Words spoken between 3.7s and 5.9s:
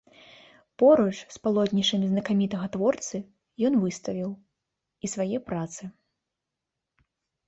выставіў і свае працы.